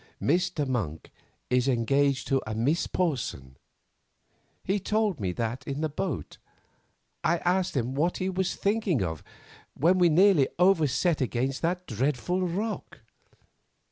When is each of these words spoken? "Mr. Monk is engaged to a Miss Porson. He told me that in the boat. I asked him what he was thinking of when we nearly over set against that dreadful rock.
"Mr. 0.19 0.67
Monk 0.67 1.11
is 1.51 1.67
engaged 1.67 2.27
to 2.27 2.41
a 2.47 2.55
Miss 2.55 2.87
Porson. 2.87 3.55
He 4.63 4.79
told 4.79 5.19
me 5.19 5.31
that 5.33 5.63
in 5.67 5.81
the 5.81 5.89
boat. 5.89 6.39
I 7.23 7.37
asked 7.37 7.77
him 7.77 7.93
what 7.93 8.17
he 8.17 8.27
was 8.27 8.55
thinking 8.55 9.03
of 9.03 9.21
when 9.75 9.99
we 9.99 10.09
nearly 10.09 10.47
over 10.57 10.87
set 10.87 11.21
against 11.21 11.61
that 11.61 11.85
dreadful 11.85 12.41
rock. 12.47 13.01